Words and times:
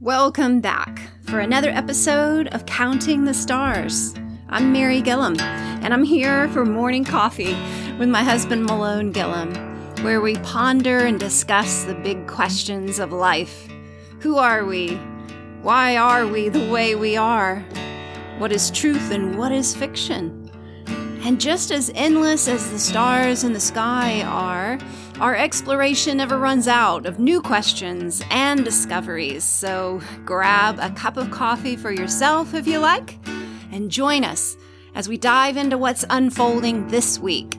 Welcome 0.00 0.60
back 0.60 1.00
for 1.22 1.38
another 1.38 1.70
episode 1.70 2.48
of 2.48 2.66
Counting 2.66 3.24
the 3.24 3.34
Stars. 3.34 4.14
I'm 4.48 4.72
Mary 4.72 5.00
Gillum, 5.00 5.38
and 5.38 5.94
I'm 5.94 6.02
here 6.02 6.48
for 6.48 6.64
morning 6.64 7.04
coffee 7.04 7.54
with 7.98 8.08
my 8.08 8.24
husband 8.24 8.64
Malone 8.64 9.12
Gillum, 9.12 9.54
where 10.02 10.20
we 10.20 10.36
ponder 10.36 10.98
and 10.98 11.20
discuss 11.20 11.84
the 11.84 11.94
big 11.94 12.26
questions 12.26 12.98
of 12.98 13.12
life. 13.12 13.68
Who 14.20 14.38
are 14.38 14.64
we? 14.64 14.96
Why 15.62 15.96
are 15.96 16.26
we 16.26 16.48
the 16.48 16.68
way 16.70 16.96
we 16.96 17.16
are? 17.16 17.60
What 18.38 18.50
is 18.50 18.72
truth 18.72 19.12
and 19.12 19.38
what 19.38 19.52
is 19.52 19.76
fiction? 19.76 20.50
And 21.24 21.40
just 21.40 21.70
as 21.70 21.92
endless 21.94 22.48
as 22.48 22.72
the 22.72 22.78
stars 22.80 23.44
in 23.44 23.52
the 23.52 23.60
sky 23.60 24.22
are, 24.22 24.80
our 25.22 25.36
exploration 25.36 26.16
never 26.16 26.36
runs 26.36 26.66
out 26.66 27.06
of 27.06 27.20
new 27.20 27.40
questions 27.40 28.24
and 28.28 28.64
discoveries. 28.64 29.44
So 29.44 30.00
grab 30.24 30.80
a 30.80 30.90
cup 30.90 31.16
of 31.16 31.30
coffee 31.30 31.76
for 31.76 31.92
yourself 31.92 32.54
if 32.54 32.66
you 32.66 32.80
like, 32.80 33.24
and 33.70 33.88
join 33.88 34.24
us 34.24 34.56
as 34.96 35.08
we 35.08 35.16
dive 35.16 35.56
into 35.56 35.78
what's 35.78 36.04
unfolding 36.10 36.88
this 36.88 37.20
week. 37.20 37.56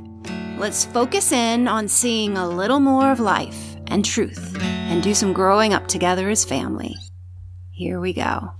Let's 0.58 0.84
focus 0.84 1.31
in 1.31 1.70
on 1.70 1.88
seeing 1.88 2.36
a 2.36 2.49
little 2.49 2.81
more 2.81 3.09
of 3.09 3.22
life 3.22 3.77
and 3.88 4.03
truth 4.03 4.58
and 4.61 5.02
do 5.02 5.14
some 5.14 5.31
growing 5.31 5.73
up 5.73 5.88
together 5.88 6.30
as 6.30 6.44
family. 6.44 6.94
Here 7.72 7.98
we 7.98 8.11
go. 8.11 8.52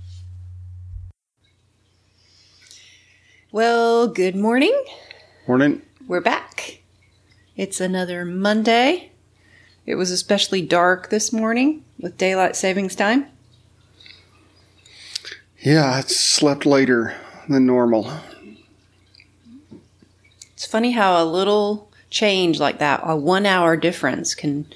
Well, 3.52 4.08
good 4.08 4.34
morning. 4.34 4.74
Morning. 5.46 5.82
We're 6.08 6.22
back. 6.22 6.83
It's 7.56 7.80
another 7.80 8.24
Monday. 8.24 9.12
It 9.86 9.94
was 9.94 10.10
especially 10.10 10.60
dark 10.60 11.10
this 11.10 11.32
morning 11.32 11.84
with 12.00 12.18
daylight 12.18 12.56
savings 12.56 12.96
time. 12.96 13.26
Yeah, 15.60 15.88
I 15.88 16.00
slept 16.00 16.66
later 16.66 17.14
than 17.48 17.64
normal. 17.64 18.10
It's 20.54 20.66
funny 20.66 20.92
how 20.92 21.22
a 21.22 21.24
little 21.24 21.92
change 22.10 22.58
like 22.58 22.80
that, 22.80 23.00
a 23.04 23.14
1 23.14 23.46
hour 23.46 23.76
difference 23.76 24.34
can 24.34 24.66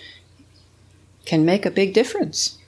can 1.25 1.45
make 1.45 1.67
a 1.67 1.71
big 1.71 1.93
difference. 1.93 2.59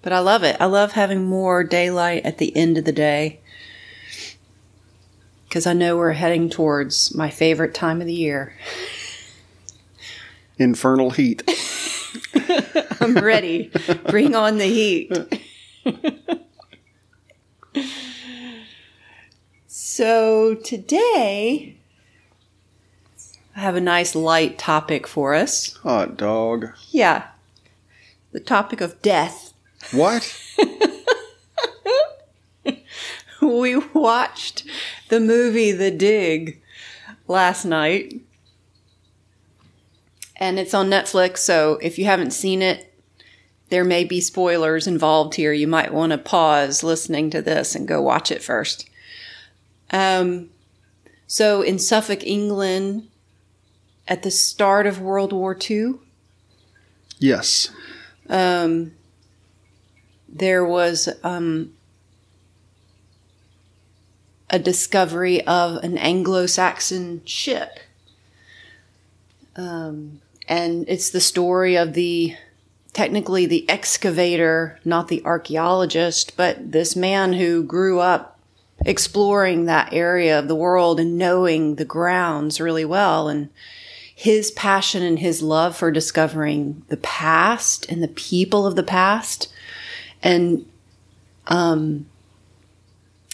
But 0.00 0.12
I 0.12 0.20
love 0.20 0.42
it. 0.42 0.56
I 0.60 0.66
love 0.66 0.92
having 0.92 1.24
more 1.24 1.64
daylight 1.64 2.24
at 2.24 2.38
the 2.38 2.56
end 2.56 2.78
of 2.78 2.84
the 2.84 2.92
day 2.92 3.40
because 5.52 5.66
I 5.66 5.74
know 5.74 5.98
we're 5.98 6.12
heading 6.12 6.48
towards 6.48 7.14
my 7.14 7.28
favorite 7.28 7.74
time 7.74 8.00
of 8.00 8.06
the 8.06 8.14
year. 8.14 8.54
Infernal 10.56 11.10
heat. 11.10 11.42
I'm 13.02 13.16
ready. 13.16 13.70
Bring 14.08 14.34
on 14.34 14.56
the 14.56 14.64
heat. 14.64 15.12
so, 19.66 20.54
today, 20.54 21.76
I 23.54 23.60
have 23.60 23.76
a 23.76 23.80
nice 23.82 24.14
light 24.14 24.56
topic 24.56 25.06
for 25.06 25.34
us. 25.34 25.74
Hot 25.82 26.16
dog. 26.16 26.68
Yeah. 26.88 27.26
The 28.30 28.40
topic 28.40 28.80
of 28.80 29.02
death. 29.02 29.52
What? 29.90 30.34
we 33.42 33.76
watched 33.76 34.64
the 35.12 35.20
movie 35.20 35.72
The 35.72 35.90
Dig 35.90 36.62
last 37.28 37.66
night. 37.66 38.18
And 40.36 40.58
it's 40.58 40.72
on 40.72 40.88
Netflix, 40.88 41.38
so 41.38 41.78
if 41.82 41.98
you 41.98 42.06
haven't 42.06 42.30
seen 42.30 42.62
it, 42.62 42.94
there 43.68 43.84
may 43.84 44.04
be 44.04 44.22
spoilers 44.22 44.86
involved 44.86 45.34
here. 45.34 45.52
You 45.52 45.66
might 45.66 45.92
want 45.92 46.12
to 46.12 46.18
pause 46.18 46.82
listening 46.82 47.28
to 47.28 47.42
this 47.42 47.74
and 47.74 47.86
go 47.86 48.00
watch 48.00 48.30
it 48.30 48.42
first. 48.42 48.88
Um, 49.90 50.48
so 51.26 51.60
in 51.60 51.78
Suffolk, 51.78 52.26
England, 52.26 53.06
at 54.08 54.22
the 54.22 54.30
start 54.30 54.86
of 54.86 54.98
World 54.98 55.34
War 55.34 55.54
II, 55.70 55.96
Yes. 57.18 57.68
um, 58.30 58.92
there 60.26 60.64
was 60.64 61.10
um, 61.22 61.74
a 64.52 64.58
discovery 64.58 65.44
of 65.46 65.82
an 65.82 65.96
Anglo 65.96 66.46
Saxon 66.46 67.24
ship. 67.24 67.80
Um, 69.56 70.20
and 70.46 70.84
it's 70.88 71.10
the 71.10 71.20
story 71.20 71.76
of 71.76 71.94
the 71.94 72.36
technically 72.92 73.46
the 73.46 73.68
excavator, 73.70 74.78
not 74.84 75.08
the 75.08 75.24
archaeologist, 75.24 76.36
but 76.36 76.72
this 76.72 76.94
man 76.94 77.32
who 77.32 77.62
grew 77.62 78.00
up 78.00 78.38
exploring 78.84 79.64
that 79.64 79.92
area 79.92 80.38
of 80.38 80.46
the 80.46 80.54
world 80.54 81.00
and 81.00 81.16
knowing 81.16 81.76
the 81.76 81.84
grounds 81.86 82.60
really 82.60 82.84
well. 82.84 83.28
And 83.28 83.48
his 84.14 84.50
passion 84.50 85.02
and 85.02 85.18
his 85.18 85.42
love 85.42 85.74
for 85.74 85.90
discovering 85.90 86.82
the 86.88 86.98
past 86.98 87.86
and 87.88 88.02
the 88.02 88.08
people 88.08 88.66
of 88.66 88.76
the 88.76 88.82
past 88.82 89.50
and 90.22 90.66
um, 91.46 92.06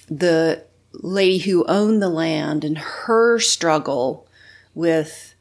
the 0.09 0.63
lady 0.93 1.39
who 1.39 1.65
owned 1.67 2.03
the 2.03 2.09
land 2.09 2.65
and 2.65 2.79
her 2.79 3.39
struggle 3.39 4.27
with 4.75 5.35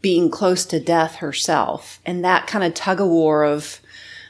being 0.00 0.30
close 0.30 0.64
to 0.66 0.78
death 0.78 1.16
herself. 1.16 2.00
And 2.06 2.24
that 2.24 2.46
kind 2.46 2.64
of 2.64 2.74
tug 2.74 3.00
of 3.00 3.08
war 3.08 3.44
of 3.44 3.80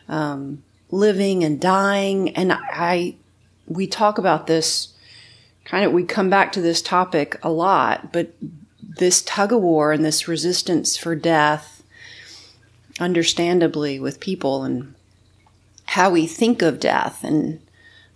um, 0.09 0.63
living 0.91 1.45
and 1.45 1.61
dying. 1.61 2.31
And 2.37 2.53
I 2.53 3.17
we 3.69 3.87
talk 3.87 4.19
about 4.19 4.47
this 4.47 4.95
kind 5.65 5.85
of 5.85 5.93
we 5.93 6.05
come 6.05 6.31
back 6.31 6.53
to 6.53 6.61
this 6.61 6.81
topic 6.81 7.39
a 7.43 7.51
lot 7.51 8.13
but 8.13 8.33
this 8.81 9.23
tug 9.23 9.53
of 9.53 9.61
war 9.61 9.93
and 9.93 10.05
this 10.05 10.27
resistance 10.27 10.97
for 10.97 11.15
death 11.15 11.83
understandably 12.99 14.01
with 14.01 14.19
people 14.19 14.65
and 14.65 14.95
how 15.85 16.11
we 16.11 16.27
think 16.27 16.63
of 16.63 16.81
death 16.81 17.23
and 17.23 17.61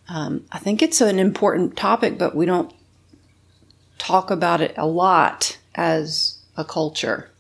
um, 0.08 0.44
i 0.52 0.58
think 0.58 0.82
it's 0.82 1.00
an 1.00 1.18
important 1.18 1.76
topic 1.76 2.18
but 2.18 2.34
we 2.34 2.46
don't 2.46 2.72
talk 3.98 4.30
about 4.30 4.60
it 4.60 4.74
a 4.76 4.86
lot 4.86 5.58
as 5.74 6.38
a 6.56 6.64
culture 6.64 7.30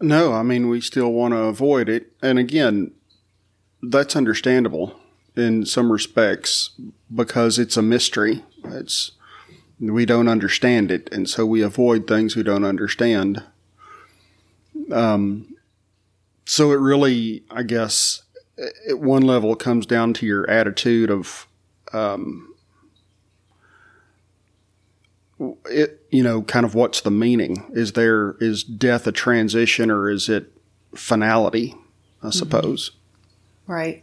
No, 0.00 0.32
I 0.32 0.42
mean, 0.42 0.68
we 0.68 0.80
still 0.80 1.12
want 1.12 1.32
to 1.32 1.38
avoid 1.38 1.88
it. 1.88 2.12
And 2.20 2.38
again, 2.38 2.90
that's 3.82 4.16
understandable 4.16 4.98
in 5.36 5.64
some 5.64 5.90
respects 5.90 6.70
because 7.14 7.58
it's 7.58 7.76
a 7.76 7.82
mystery. 7.82 8.44
It's, 8.64 9.12
we 9.80 10.04
don't 10.04 10.28
understand 10.28 10.90
it. 10.90 11.08
And 11.12 11.28
so 11.28 11.46
we 11.46 11.62
avoid 11.62 12.06
things 12.06 12.36
we 12.36 12.42
don't 12.42 12.64
understand. 12.64 13.42
Um, 14.92 15.54
so 16.44 16.72
it 16.72 16.80
really, 16.80 17.44
I 17.50 17.62
guess, 17.62 18.22
at 18.88 18.98
one 18.98 19.22
level, 19.22 19.52
it 19.52 19.58
comes 19.58 19.86
down 19.86 20.14
to 20.14 20.26
your 20.26 20.48
attitude 20.48 21.10
of, 21.10 21.46
um, 21.92 22.54
it, 25.66 26.00
you 26.10 26.22
know, 26.22 26.42
kind 26.42 26.64
of 26.64 26.74
what's 26.74 27.00
the 27.00 27.10
meaning? 27.10 27.70
Is 27.72 27.92
there, 27.92 28.36
is 28.40 28.62
death 28.62 29.06
a 29.06 29.12
transition 29.12 29.90
or 29.90 30.08
is 30.08 30.28
it 30.28 30.52
finality? 30.94 31.74
I 32.22 32.30
suppose. 32.30 32.92
Right. 33.66 34.02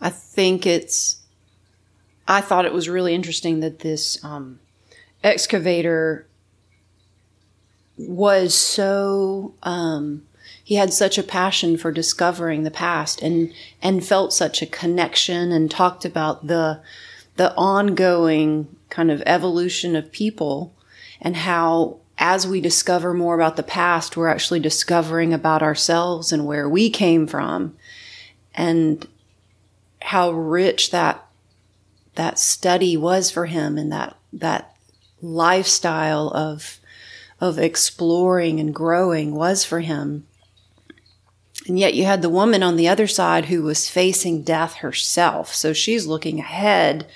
I 0.00 0.10
think 0.10 0.66
it's. 0.66 1.18
I 2.26 2.40
thought 2.40 2.64
it 2.64 2.72
was 2.72 2.88
really 2.88 3.14
interesting 3.14 3.60
that 3.60 3.80
this 3.80 4.22
um, 4.24 4.58
excavator 5.22 6.26
was 7.98 8.54
so. 8.54 9.54
Um, 9.62 10.26
he 10.64 10.76
had 10.76 10.92
such 10.92 11.18
a 11.18 11.22
passion 11.22 11.76
for 11.76 11.90
discovering 11.90 12.62
the 12.62 12.70
past 12.70 13.20
and 13.22 13.52
and 13.82 14.04
felt 14.04 14.32
such 14.32 14.62
a 14.62 14.66
connection 14.66 15.52
and 15.52 15.70
talked 15.70 16.04
about 16.04 16.46
the 16.46 16.80
the 17.36 17.54
ongoing 17.56 18.74
kind 18.90 19.10
of 19.10 19.22
evolution 19.26 19.96
of 19.96 20.12
people 20.12 20.74
and 21.20 21.36
how 21.36 21.98
as 22.18 22.46
we 22.46 22.60
discover 22.60 23.12
more 23.12 23.34
about 23.34 23.56
the 23.56 23.62
past 23.62 24.16
we're 24.16 24.28
actually 24.28 24.60
discovering 24.60 25.32
about 25.32 25.62
ourselves 25.62 26.32
and 26.32 26.46
where 26.46 26.68
we 26.68 26.90
came 26.90 27.26
from 27.26 27.76
and 28.54 29.06
how 30.02 30.30
rich 30.30 30.90
that 30.90 31.26
that 32.14 32.38
study 32.38 32.96
was 32.96 33.30
for 33.30 33.46
him 33.46 33.78
and 33.78 33.90
that 33.90 34.16
that 34.32 34.76
lifestyle 35.20 36.28
of 36.28 36.78
of 37.40 37.58
exploring 37.58 38.60
and 38.60 38.74
growing 38.74 39.34
was 39.34 39.64
for 39.64 39.80
him 39.80 40.24
and 41.68 41.78
yet 41.78 41.94
you 41.94 42.04
had 42.04 42.22
the 42.22 42.28
woman 42.28 42.62
on 42.62 42.76
the 42.76 42.88
other 42.88 43.06
side 43.06 43.46
who 43.46 43.62
was 43.62 43.88
facing 43.88 44.42
death 44.42 44.76
herself. 44.76 45.54
So 45.54 45.72
she's 45.72 46.06
looking 46.06 46.40
ahead 46.40 47.06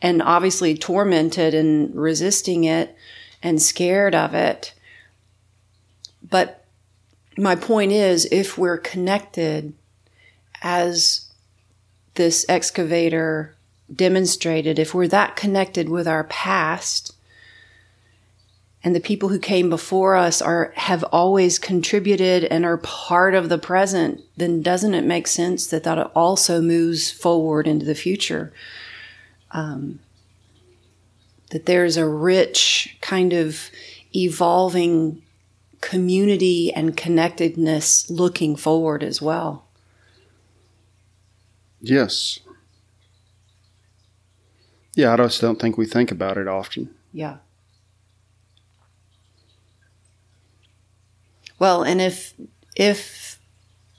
and 0.00 0.20
obviously 0.20 0.76
tormented 0.76 1.54
and 1.54 1.94
resisting 1.94 2.64
it 2.64 2.94
and 3.42 3.62
scared 3.62 4.14
of 4.14 4.34
it. 4.34 4.74
But 6.28 6.64
my 7.38 7.56
point 7.56 7.92
is, 7.92 8.28
if 8.30 8.58
we're 8.58 8.78
connected 8.78 9.72
as 10.62 11.30
this 12.14 12.44
excavator 12.48 13.54
demonstrated, 13.94 14.78
if 14.78 14.94
we're 14.94 15.08
that 15.08 15.36
connected 15.36 15.88
with 15.88 16.06
our 16.06 16.24
past, 16.24 17.11
and 18.84 18.94
the 18.94 19.00
people 19.00 19.28
who 19.28 19.38
came 19.38 19.70
before 19.70 20.16
us 20.16 20.42
are 20.42 20.72
have 20.76 21.04
always 21.04 21.58
contributed 21.58 22.44
and 22.44 22.64
are 22.64 22.78
part 22.78 23.34
of 23.34 23.48
the 23.48 23.58
present, 23.58 24.20
then 24.36 24.60
doesn't 24.60 24.94
it 24.94 25.04
make 25.04 25.26
sense 25.26 25.66
that 25.68 25.84
that 25.84 25.98
also 26.14 26.60
moves 26.60 27.10
forward 27.10 27.68
into 27.68 27.86
the 27.86 27.94
future? 27.94 28.52
Um, 29.52 30.00
that 31.50 31.66
there's 31.66 31.96
a 31.96 32.08
rich 32.08 32.96
kind 33.00 33.32
of 33.32 33.70
evolving 34.14 35.22
community 35.80 36.72
and 36.72 36.96
connectedness 36.96 38.08
looking 38.08 38.56
forward 38.56 39.02
as 39.02 39.20
well. 39.20 39.66
Yes. 41.80 42.38
Yeah, 44.94 45.12
I 45.12 45.16
just 45.16 45.40
don't 45.40 45.60
think 45.60 45.76
we 45.76 45.86
think 45.86 46.10
about 46.10 46.38
it 46.38 46.48
often. 46.48 46.94
Yeah. 47.12 47.38
Well, 51.62 51.84
and 51.84 52.00
if 52.00 52.34
if 52.74 53.38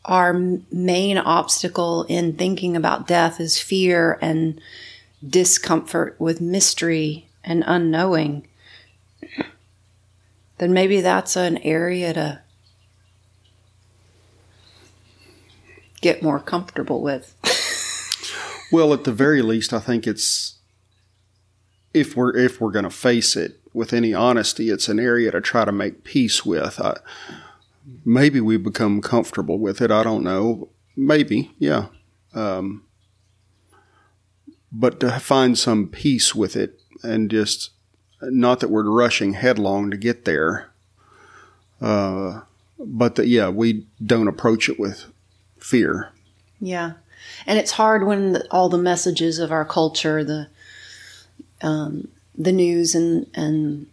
our 0.04 0.34
main 0.34 1.18
obstacle 1.18 2.04
in 2.10 2.36
thinking 2.36 2.76
about 2.76 3.08
death 3.08 3.40
is 3.40 3.58
fear 3.58 4.20
and 4.22 4.60
discomfort 5.26 6.18
with 6.20 6.42
mystery 6.42 7.30
and 7.42 7.64
unknowing, 7.66 8.50
then 10.58 10.74
maybe 10.74 11.00
that's 11.00 11.38
an 11.38 11.58
area 11.60 12.14
to 12.14 12.42
get 16.02 16.22
more 16.22 16.42
comfortable 16.42 17.02
with. 17.02 17.34
well, 18.74 18.92
at 18.92 19.06
the 19.06 19.14
very 19.14 19.42
least, 19.42 19.72
I 19.72 19.80
think 19.80 20.06
it's 20.06 20.56
if 21.94 22.18
we're 22.18 22.36
if 22.36 22.60
we're 22.60 22.72
going 22.72 22.84
to 22.84 22.90
face 22.90 23.38
it 23.38 23.62
with 23.72 23.94
any 23.94 24.14
honesty, 24.14 24.70
it's 24.70 24.90
an 24.90 25.00
area 25.00 25.32
to 25.32 25.40
try 25.40 25.64
to 25.64 25.72
make 25.72 26.04
peace 26.04 26.46
with. 26.46 26.78
I, 26.82 26.98
maybe 28.06 28.40
we 28.40 28.58
become 28.58 29.02
comfortable 29.02 29.60
with 29.60 29.82
it. 29.82 29.92
I 29.92 30.04
don't 30.04 30.24
know. 30.24 30.70
Maybe, 30.96 31.52
yeah. 31.58 31.88
Um, 32.34 32.84
but 34.72 35.00
to 35.00 35.20
find 35.20 35.58
some 35.58 35.88
peace 35.88 36.34
with 36.34 36.56
it 36.56 36.80
and 37.04 37.30
just 37.30 37.72
not 38.22 38.60
that 38.60 38.70
we're 38.70 38.90
rushing 38.90 39.34
headlong 39.34 39.92
to 39.92 39.98
get 39.98 40.26
there, 40.26 40.72
uh, 41.82 42.42
but 42.80 43.16
that, 43.16 43.28
yeah, 43.28 43.50
we 43.50 43.86
don't 44.04 44.28
approach 44.28 44.70
it 44.70 44.80
with 44.80 45.06
fear. 45.58 46.12
Yeah. 46.60 46.94
And 47.46 47.60
it's 47.60 47.72
hard 47.72 48.06
when 48.06 48.34
the, 48.34 48.48
all 48.52 48.70
the 48.70 48.78
messages 48.78 49.40
of 49.40 49.52
our 49.52 49.66
culture, 49.66 50.24
the, 50.24 50.48
um, 51.62 52.08
the 52.38 52.52
news 52.52 52.96
and, 52.96 53.28
and 53.34 53.88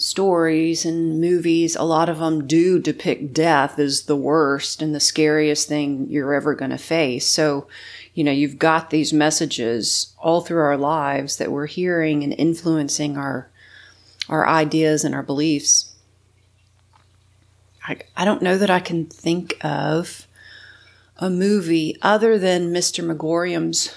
stories 0.00 0.84
and 0.84 1.20
movies, 1.20 1.76
a 1.76 1.82
lot 1.82 2.08
of 2.08 2.18
them 2.18 2.46
do 2.46 2.78
depict 2.78 3.32
death 3.32 3.78
as 3.78 4.02
the 4.02 4.16
worst 4.16 4.82
and 4.82 4.94
the 4.94 5.00
scariest 5.00 5.68
thing 5.68 6.06
you're 6.08 6.34
ever 6.34 6.54
going 6.54 6.70
to 6.70 6.78
face. 6.78 7.26
So, 7.26 7.66
you 8.14 8.24
know, 8.24 8.32
you've 8.32 8.58
got 8.58 8.90
these 8.90 9.12
messages 9.12 10.14
all 10.18 10.40
through 10.40 10.60
our 10.60 10.76
lives 10.76 11.36
that 11.36 11.52
we're 11.52 11.66
hearing 11.66 12.22
and 12.22 12.34
influencing 12.36 13.16
our 13.16 13.48
our 14.28 14.46
ideas 14.46 15.04
and 15.04 15.14
our 15.14 15.22
beliefs. 15.22 15.92
I, 17.86 17.98
I 18.14 18.26
don't 18.26 18.42
know 18.42 18.58
that 18.58 18.68
I 18.68 18.80
can 18.80 19.06
think 19.06 19.56
of 19.64 20.26
a 21.16 21.30
movie 21.30 21.96
other 22.02 22.38
than 22.38 22.72
Mr. 22.72 23.04
Magorium's 23.04 23.96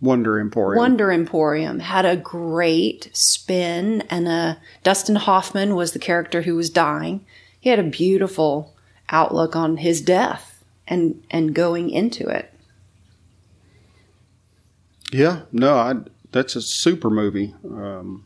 Wonder 0.00 0.38
Emporium. 0.38 0.78
Wonder 0.78 1.10
Emporium 1.10 1.80
had 1.80 2.04
a 2.04 2.16
great 2.16 3.10
spin, 3.12 4.02
and 4.02 4.28
uh, 4.28 4.54
Dustin 4.84 5.16
Hoffman 5.16 5.74
was 5.74 5.92
the 5.92 5.98
character 5.98 6.42
who 6.42 6.54
was 6.54 6.70
dying. 6.70 7.24
He 7.58 7.70
had 7.70 7.80
a 7.80 7.84
beautiful 7.84 8.76
outlook 9.08 9.56
on 9.56 9.78
his 9.78 10.00
death 10.00 10.62
and 10.86 11.24
and 11.30 11.54
going 11.54 11.90
into 11.90 12.28
it. 12.28 12.52
Yeah, 15.10 15.42
no, 15.50 15.74
I, 15.74 15.94
that's 16.30 16.54
a 16.54 16.62
super 16.62 17.10
movie. 17.10 17.54
Um, 17.64 18.24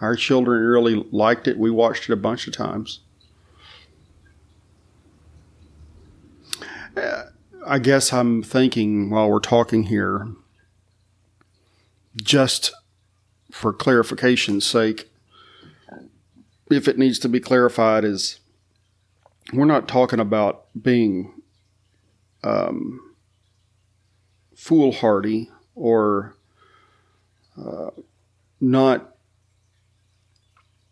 our 0.00 0.16
children 0.16 0.62
really 0.62 1.06
liked 1.12 1.46
it. 1.46 1.58
We 1.58 1.70
watched 1.70 2.08
it 2.08 2.12
a 2.12 2.16
bunch 2.16 2.48
of 2.48 2.54
times. 2.54 3.00
Uh, 6.96 7.24
I 7.64 7.78
guess 7.78 8.12
I'm 8.12 8.42
thinking 8.42 9.10
while 9.10 9.28
we're 9.28 9.38
talking 9.38 9.84
here 9.84 10.28
just 12.22 12.72
for 13.50 13.72
clarification's 13.72 14.66
sake, 14.66 15.10
if 16.70 16.86
it 16.86 16.98
needs 16.98 17.18
to 17.20 17.28
be 17.28 17.40
clarified, 17.40 18.04
is 18.04 18.40
we're 19.52 19.64
not 19.64 19.88
talking 19.88 20.20
about 20.20 20.66
being 20.80 21.32
um, 22.44 23.00
foolhardy 24.54 25.50
or 25.74 26.34
uh, 27.56 27.90
not 28.60 29.16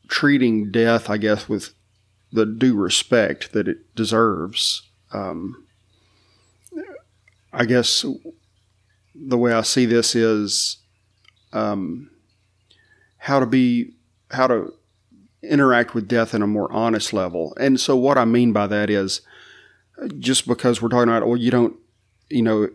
treating 0.08 0.70
death, 0.70 1.10
I 1.10 1.18
guess, 1.18 1.48
with 1.48 1.74
the 2.32 2.46
due 2.46 2.74
respect 2.74 3.52
that 3.52 3.68
it 3.68 3.94
deserves. 3.94 4.82
Um, 5.12 5.66
I 7.52 7.64
guess 7.64 8.04
the 9.14 9.38
way 9.38 9.52
I 9.52 9.62
see 9.62 9.86
this 9.86 10.14
is 10.14 10.78
um, 11.56 12.10
how 13.18 13.40
to 13.40 13.46
be 13.46 13.94
how 14.30 14.46
to 14.46 14.72
interact 15.42 15.94
with 15.94 16.08
death 16.08 16.34
in 16.34 16.42
a 16.42 16.46
more 16.46 16.70
honest 16.72 17.12
level. 17.12 17.54
And 17.58 17.78
so 17.78 17.96
what 17.96 18.18
I 18.18 18.24
mean 18.24 18.52
by 18.52 18.66
that 18.66 18.90
is 18.90 19.20
just 20.18 20.46
because 20.46 20.82
we're 20.82 20.88
talking 20.88 21.08
about 21.08 21.26
well 21.26 21.38
you 21.38 21.50
don't 21.50 21.76
you 22.28 22.42
know 22.42 22.68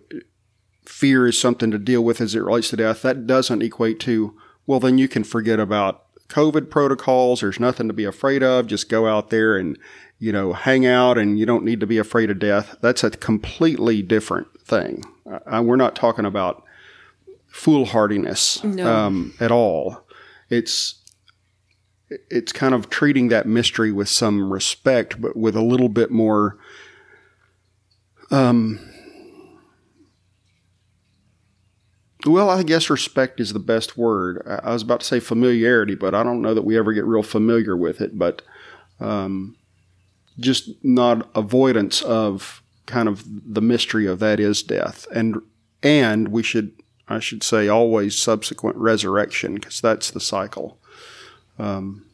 fear 0.86 1.28
is 1.28 1.39
something 1.39 1.69
to 1.69 1.78
deal 1.78 2.04
with 2.04 2.19
as 2.19 2.33
it 2.33 2.39
relates 2.39 2.72
to 2.72 2.78
death 2.78 3.04
that 3.04 3.28
doesn't 3.28 3.62
equate 3.62 4.00
to 4.00 4.36
well 4.66 4.80
then 4.80 4.98
you 4.98 5.07
can 5.07 5.24
forget 5.24 5.60
about 5.60 6.06
covid 6.31 6.69
protocols. 6.69 7.42
There's 7.42 7.60
nothing 7.60 7.88
to 7.88 7.94
be 7.94 8.06
afraid 8.06 8.42
of. 8.42 8.68
Just 8.68 8.89
go 8.89 9.07
out 9.07 9.30
there 9.30 9.57
and 9.57 9.78
you 10.18 10.31
know 10.31 10.54
hang 10.54 10.85
out 10.85 11.18
and 11.18 11.38
you 11.38 11.45
don't 11.45 11.66
need 11.66 11.80
to 11.81 11.88
be 11.88 11.97
afraid 11.97 12.31
of 12.31 12.40
death. 12.40 12.78
That's 12.81 13.04
a 13.04 13.11
completely 13.11 14.02
different 14.02 14.47
thing. 14.61 15.04
We're 15.26 15.76
not 15.76 15.95
talking 15.95 16.26
about 16.26 16.64
foolhardiness 17.52 18.64
no. 18.64 18.92
um, 18.92 19.34
at 19.40 19.52
all. 19.52 20.08
It's 20.50 20.96
it's 22.30 22.52
kind 22.52 22.74
of 22.74 22.90
treating 22.90 23.30
that 23.30 23.48
mystery 23.48 23.92
with 23.92 24.10
some 24.10 24.52
respect, 24.52 25.22
but 25.22 25.38
with 25.38 25.56
a 25.56 25.62
little 25.62 25.90
bit 25.90 26.12
more. 26.12 26.58
Um, 28.30 28.80
well, 32.26 32.50
I 32.50 32.64
guess 32.64 32.90
respect 32.90 33.40
is 33.40 33.54
the 33.54 33.60
best 33.60 33.98
word. 33.98 34.46
I 34.46 34.74
was 34.74 34.81
about 34.81 35.02
to 35.02 35.06
say 35.06 35.20
familiarity, 35.20 35.96
but 35.96 36.14
I 36.14 36.24
don't 36.24 36.42
know 36.42 36.54
that 36.54 36.66
we 36.66 36.78
ever 36.78 36.94
get 36.94 37.06
real 37.06 37.24
familiar 37.24 37.78
with 37.78 38.02
it. 38.02 38.18
But 38.18 38.42
um, 39.00 39.56
just 40.40 40.70
not 40.84 41.30
avoidance 41.36 42.02
of 42.02 42.62
kind 42.86 43.08
of 43.08 43.24
the 43.28 43.62
mystery 43.62 44.06
of 44.06 44.20
that 44.20 44.40
is 44.40 44.64
death, 44.64 45.08
and 45.14 45.42
and 45.81 46.28
we 46.28 46.44
should 46.44 46.81
I 47.11 47.19
should 47.19 47.44
say, 47.44 47.68
always 47.68 48.18
subsequent 48.18 48.77
resurrection, 48.77 49.56
because 49.56 49.81
that's 49.81 50.11
the 50.11 50.19
cycle. 50.19 50.77
Um, 51.59 52.06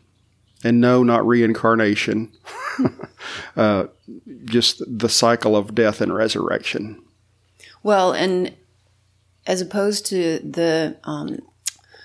and 0.64 0.82
no, 0.82 1.04
not 1.04 1.26
reincarnation, 1.26 2.32
uh, 3.56 3.86
just 4.46 4.82
the 4.86 5.10
cycle 5.10 5.56
of 5.56 5.76
death 5.76 6.02
and 6.02 6.14
resurrection. 6.14 7.02
Well, 7.84 8.12
and 8.12 8.56
as 9.46 9.62
opposed 9.62 10.06
to 10.08 10.40
the 10.40 10.98
um, 11.04 11.40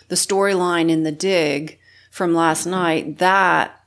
the 0.09 0.15
storyline 0.15 0.91
in 0.91 1.03
the 1.03 1.13
dig 1.13 1.79
from 2.11 2.35
last 2.35 2.67
night, 2.67 3.19
that 3.19 3.81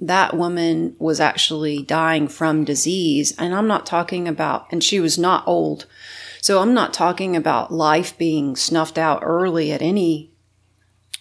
that 0.00 0.36
woman 0.36 0.94
was 0.98 1.20
actually 1.20 1.82
dying 1.82 2.28
from 2.28 2.64
disease, 2.64 3.34
and 3.38 3.54
I'm 3.54 3.66
not 3.66 3.86
talking 3.86 4.28
about, 4.28 4.66
and 4.70 4.82
she 4.82 5.00
was 5.00 5.16
not 5.18 5.46
old. 5.46 5.86
So 6.40 6.60
I'm 6.60 6.74
not 6.74 6.92
talking 6.92 7.36
about 7.36 7.72
life 7.72 8.16
being 8.18 8.56
snuffed 8.56 8.98
out 8.98 9.20
early 9.22 9.72
at 9.72 9.82
any 9.82 10.30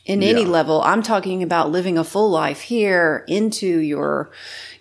in 0.08 0.22
yeah. 0.22 0.30
any 0.30 0.46
level. 0.46 0.82
I'm 0.82 1.04
talking 1.04 1.44
about 1.44 1.70
living 1.70 1.98
a 1.98 2.04
full 2.04 2.32
life 2.32 2.62
here 2.62 3.26
into 3.28 3.80
your, 3.80 4.32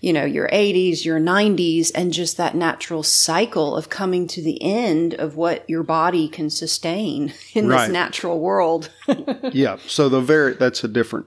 you 0.00 0.12
know, 0.12 0.25
your 0.25 0.49
80s, 0.49 1.05
your 1.05 1.19
90s, 1.19 1.90
and 1.95 2.12
just 2.12 2.37
that 2.37 2.55
natural 2.55 3.02
cycle 3.02 3.76
of 3.76 3.90
coming 3.90 4.28
to 4.28 4.40
the 4.40 4.62
end 4.62 5.14
of 5.14 5.37
what 5.37 5.69
your 5.69 5.83
body 5.83 6.28
can 6.28 6.49
sustain 6.49 7.35
in 7.55 7.69
right. 7.69 7.87
this 7.87 7.93
natural 7.93 8.40
world. 8.40 8.90
yeah. 9.52 9.76
So 9.87 10.09
the 10.09 10.21
very, 10.21 10.55
that's 10.55 10.85
a 10.85 10.88
different, 10.88 11.26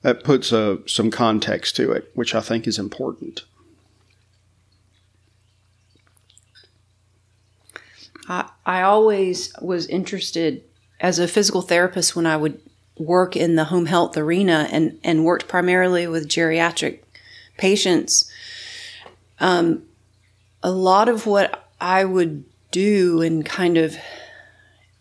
that 0.00 0.24
puts 0.24 0.52
uh, 0.52 0.78
some 0.86 1.10
context 1.10 1.76
to 1.76 1.92
it, 1.92 2.10
which 2.14 2.34
I 2.34 2.40
think 2.40 2.66
is 2.66 2.78
important. 2.78 3.44
I, 8.28 8.50
I 8.64 8.82
always 8.82 9.52
was 9.60 9.86
interested 9.86 10.62
as 11.00 11.18
a 11.18 11.28
physical 11.28 11.62
therapist 11.62 12.14
when 12.14 12.26
I 12.26 12.36
would 12.36 12.60
work 12.98 13.36
in 13.36 13.56
the 13.56 13.64
home 13.64 13.86
health 13.86 14.16
arena 14.16 14.68
and, 14.70 14.98
and 15.02 15.24
worked 15.24 15.48
primarily 15.48 16.06
with 16.06 16.28
geriatric 16.28 17.00
patients. 17.56 18.30
Um, 19.40 19.82
a 20.62 20.70
lot 20.70 21.08
of 21.08 21.26
what 21.26 21.68
I 21.80 22.04
would 22.04 22.44
do 22.70 23.20
and 23.20 23.44
kind 23.44 23.76
of 23.76 23.96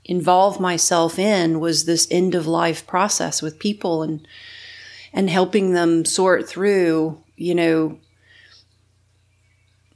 involve 0.04 0.60
myself 0.60 1.20
in 1.20 1.60
was 1.60 1.86
this 1.86 2.08
end 2.10 2.36
of 2.36 2.48
life 2.48 2.86
process 2.88 3.42
with 3.42 3.60
people 3.60 4.04
and 4.04 4.28
and 5.14 5.30
helping 5.30 5.74
them 5.74 6.06
sort 6.06 6.48
through, 6.48 7.22
you 7.36 7.54
know, 7.54 8.00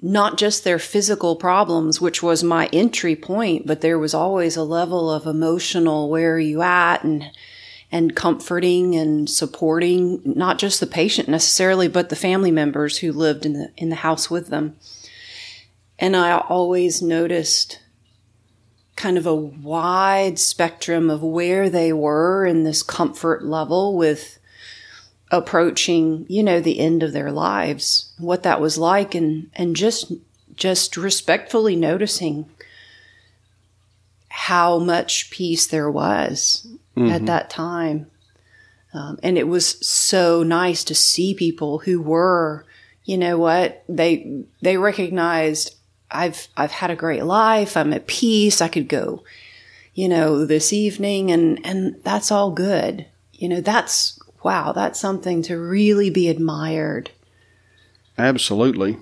not 0.02 0.38
just 0.38 0.64
their 0.64 0.80
physical 0.80 1.36
problems, 1.36 2.02
which 2.02 2.22
was 2.22 2.44
my 2.44 2.68
entry 2.74 3.16
point, 3.16 3.66
but 3.66 3.82
there 3.82 4.00
was 4.00 4.14
always 4.14 4.56
a 4.56 4.64
level 4.64 5.10
of 5.10 5.26
emotional 5.26 6.10
where 6.10 6.36
are 6.36 6.40
you 6.40 6.62
at 6.62 7.04
and 7.04 7.32
and 7.92 8.16
comforting 8.16 8.96
and 8.96 9.30
supporting 9.30 10.22
not 10.26 10.58
just 10.58 10.80
the 10.80 10.88
patient 10.88 11.30
necessarily, 11.30 11.88
but 11.88 12.10
the 12.10 12.16
family 12.16 12.52
members 12.52 12.98
who 12.98 13.12
lived 13.12 13.46
in 13.46 13.54
the 13.54 13.72
in 13.78 13.90
the 13.90 13.96
house 13.96 14.30
with 14.30 14.50
them. 14.50 14.76
And 15.98 16.16
I 16.16 16.40
always 16.40 17.02
noticed 17.02 17.80
kind 18.96 19.18
of 19.18 19.26
a 19.26 19.36
wide 19.36 20.40
spectrum 20.40 21.10
of 21.10 21.22
where 21.22 21.70
they 21.70 21.94
were 21.94 22.46
in 22.46 22.64
this 22.64 22.84
comfort 22.84 23.44
level 23.46 23.96
with 23.98 24.40
approaching, 25.38 26.26
you 26.30 26.44
know, 26.44 26.60
the 26.60 26.80
end 26.80 27.04
of 27.04 27.14
their 27.14 27.32
lives, 27.32 28.12
what 28.18 28.44
that 28.44 28.62
was 28.62 28.78
like 28.78 29.16
and 29.16 29.50
and 29.56 29.76
just 29.76 30.12
just 30.56 30.98
respectfully 30.98 31.76
noticing 31.76 32.50
how 34.30 34.80
much 34.80 35.30
peace 35.30 35.68
there 35.68 35.90
was 35.90 36.68
mm-hmm. 36.96 37.12
at 37.12 37.26
that 37.26 37.50
time. 37.50 38.10
Um, 38.94 39.20
and 39.24 39.38
it 39.38 39.48
was 39.48 39.86
so 39.86 40.44
nice 40.44 40.84
to 40.86 40.96
see 40.96 41.34
people 41.34 41.80
who 41.80 42.02
were, 42.02 42.66
you 43.04 43.18
know 43.18 43.38
what, 43.38 43.84
they 43.90 44.44
they 44.62 44.78
recognized 44.78 45.76
I've 46.12 46.48
I've 46.56 46.72
had 46.72 46.92
a 46.92 46.96
great 46.96 47.24
life. 47.24 47.76
I'm 47.76 47.94
at 47.94 48.08
peace. 48.08 48.62
I 48.62 48.68
could 48.68 48.88
go, 48.88 49.24
you 49.94 50.08
know, 50.08 50.46
this 50.46 50.72
evening 50.72 51.32
and 51.32 51.66
and 51.66 52.02
that's 52.04 52.32
all 52.32 52.52
good. 52.52 53.06
You 53.34 53.50
know, 53.50 53.62
that's 53.62 54.20
wow, 54.46 54.72
that's 54.74 55.00
something 55.00 55.42
to 55.42 55.58
really 55.58 56.12
be 56.12 56.30
admired. 56.30 57.10
Absolutely. 58.16 58.96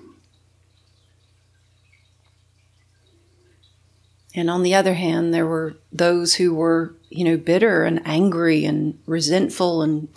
And 4.33 4.50
on 4.50 4.63
the 4.63 4.73
other 4.73 4.93
hand, 4.93 5.33
there 5.33 5.45
were 5.45 5.75
those 5.91 6.35
who 6.35 6.53
were, 6.55 6.95
you 7.09 7.25
know, 7.25 7.35
bitter 7.35 7.83
and 7.83 8.01
angry 8.05 8.63
and 8.63 8.97
resentful 9.05 9.81
and 9.81 10.07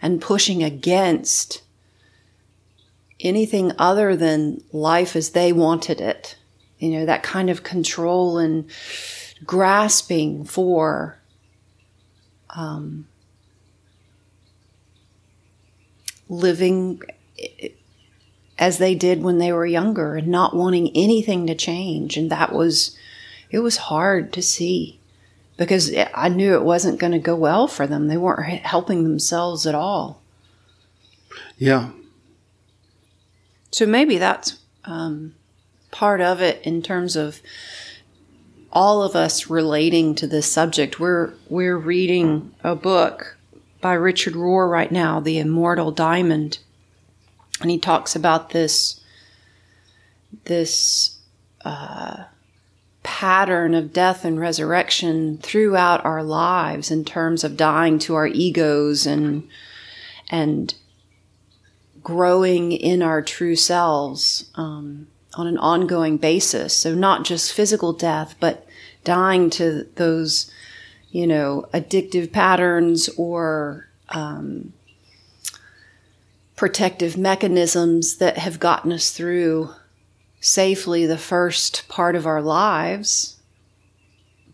and 0.00 0.22
pushing 0.22 0.62
against 0.62 1.62
anything 3.20 3.70
other 3.78 4.16
than 4.16 4.64
life 4.72 5.14
as 5.14 5.30
they 5.30 5.52
wanted 5.52 6.00
it. 6.00 6.36
You 6.78 6.88
know, 6.88 7.04
that 7.04 7.22
kind 7.22 7.50
of 7.50 7.64
control 7.64 8.38
and 8.38 8.64
grasping 9.44 10.46
for 10.46 11.18
um, 12.48 13.06
living 16.34 17.00
as 18.58 18.78
they 18.78 18.94
did 18.94 19.22
when 19.22 19.38
they 19.38 19.52
were 19.52 19.66
younger 19.66 20.16
and 20.16 20.28
not 20.28 20.54
wanting 20.54 20.90
anything 20.94 21.46
to 21.46 21.54
change. 21.54 22.16
And 22.16 22.30
that 22.30 22.52
was, 22.52 22.96
it 23.50 23.60
was 23.60 23.76
hard 23.76 24.32
to 24.34 24.42
see 24.42 25.00
because 25.56 25.94
I 26.14 26.28
knew 26.28 26.54
it 26.54 26.64
wasn't 26.64 27.00
going 27.00 27.12
to 27.12 27.18
go 27.18 27.36
well 27.36 27.66
for 27.66 27.86
them. 27.86 28.08
They 28.08 28.16
weren't 28.16 28.60
helping 28.66 29.04
themselves 29.04 29.66
at 29.66 29.74
all. 29.74 30.22
Yeah. 31.56 31.90
So 33.70 33.86
maybe 33.86 34.18
that's 34.18 34.58
um, 34.84 35.34
part 35.90 36.20
of 36.20 36.40
it 36.40 36.62
in 36.62 36.82
terms 36.82 37.16
of 37.16 37.40
all 38.72 39.02
of 39.02 39.14
us 39.14 39.48
relating 39.48 40.14
to 40.16 40.26
this 40.26 40.50
subject. 40.50 40.98
We're 40.98 41.32
we're 41.48 41.78
reading 41.78 42.52
a 42.64 42.74
book 42.74 43.36
by 43.84 43.92
Richard 43.92 44.32
Rohr 44.32 44.66
right 44.66 44.90
now, 44.90 45.20
The 45.20 45.38
Immortal 45.38 45.90
Diamond. 45.90 46.56
And 47.60 47.70
he 47.70 47.78
talks 47.78 48.16
about 48.16 48.48
this, 48.48 48.98
this 50.46 51.18
uh, 51.66 52.24
pattern 53.02 53.74
of 53.74 53.92
death 53.92 54.24
and 54.24 54.40
resurrection 54.40 55.36
throughout 55.36 56.02
our 56.02 56.22
lives 56.22 56.90
in 56.90 57.04
terms 57.04 57.44
of 57.44 57.58
dying 57.58 57.98
to 57.98 58.14
our 58.14 58.26
egos 58.26 59.04
and, 59.04 59.46
and 60.30 60.74
growing 62.02 62.72
in 62.72 63.02
our 63.02 63.20
true 63.20 63.54
selves 63.54 64.50
um, 64.54 65.08
on 65.34 65.46
an 65.46 65.58
ongoing 65.58 66.16
basis. 66.16 66.74
So, 66.74 66.94
not 66.94 67.26
just 67.26 67.52
physical 67.52 67.92
death, 67.92 68.34
but 68.40 68.66
dying 69.04 69.50
to 69.50 69.86
those 69.96 70.50
you 71.14 71.28
know, 71.28 71.64
addictive 71.72 72.32
patterns 72.32 73.08
or 73.16 73.86
um, 74.08 74.72
protective 76.56 77.16
mechanisms 77.16 78.16
that 78.16 78.36
have 78.36 78.58
gotten 78.58 78.90
us 78.90 79.12
through 79.12 79.70
safely 80.40 81.06
the 81.06 81.16
first 81.16 81.86
part 81.86 82.16
of 82.16 82.26
our 82.26 82.42
lives. 82.42 83.38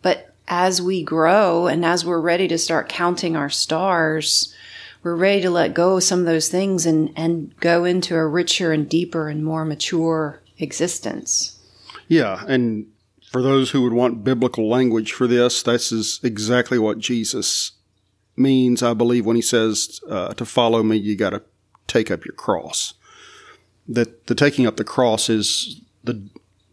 But 0.03 0.35
as 0.49 0.83
we 0.83 1.03
grow 1.03 1.67
and 1.67 1.83
as 1.83 2.05
we're 2.05 2.21
ready 2.21 2.47
to 2.49 2.59
start 2.59 2.91
counting 2.91 3.37
our 3.37 3.49
stars, 3.49 4.55
we're 5.03 5.17
ready 5.17 5.41
to 5.41 5.51
let 5.51 5.73
go 5.73 5.97
of 5.97 6.03
some 6.03 6.21
of 6.21 6.27
those 6.27 6.51
things 6.51 6.85
and, 6.85 7.11
and 7.17 7.57
go 7.61 7.87
into 7.87 8.17
a 8.17 8.27
richer 8.27 8.71
and 8.71 8.87
deeper 8.87 9.31
and 9.31 9.43
more 9.43 9.65
mature 9.65 10.43
existence. 10.59 11.59
Yeah. 12.07 12.45
And 12.47 12.87
for 13.31 13.43
those 13.43 13.71
who 13.71 13.83
would 13.83 13.93
want 13.93 14.25
biblical 14.25 14.69
language 14.69 15.13
for 15.13 15.29
this, 15.29 15.63
this 15.63 15.93
is 15.93 16.19
exactly 16.25 16.81
what 16.81 16.99
Jesus 16.99 17.73
means, 18.37 18.83
I 18.83 18.93
believe, 18.93 19.25
when 19.25 19.37
he 19.37 19.43
says 19.43 20.01
uh, 20.11 20.35
to 20.35 20.45
follow 20.45 20.83
me, 20.83 20.97
you 20.97 21.15
got 21.15 21.31
to 21.31 21.43
take 21.87 22.11
up 22.11 22.25
your 22.25 22.35
cross. 22.35 22.95
That 23.87 24.27
the 24.27 24.35
taking 24.35 24.67
up 24.67 24.77
the 24.77 24.85
cross 24.85 25.31
is 25.31 25.81
the 26.03 26.29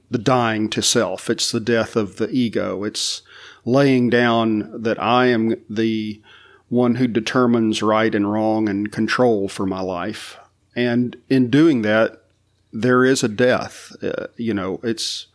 the 0.09 0.17
dying 0.17 0.69
to 0.69 0.81
self. 0.81 1.29
It's 1.29 1.51
the 1.51 1.59
death 1.59 1.95
of 1.95 2.15
the 2.15 2.29
ego. 2.29 2.83
It's 2.83 3.21
laying 3.63 4.09
down 4.09 4.81
that 4.81 5.01
I 5.01 5.27
am 5.27 5.61
the 5.69 6.21
one 6.69 6.95
who 6.95 7.07
determines 7.07 7.83
right 7.83 8.15
and 8.15 8.31
wrong 8.31 8.67
and 8.67 8.91
control 8.91 9.47
for 9.47 9.65
my 9.65 9.81
life. 9.81 10.37
And 10.75 11.17
in 11.29 11.49
doing 11.49 11.81
that, 11.83 12.23
there 12.71 13.03
is 13.03 13.21
a 13.21 13.27
death. 13.27 13.91
Uh, 14.01 14.27
you 14.37 14.53
know, 14.53 14.79
it's 14.81 15.27